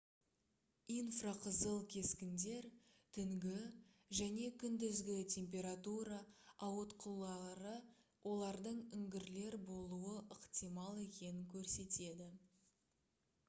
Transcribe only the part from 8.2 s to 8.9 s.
олардың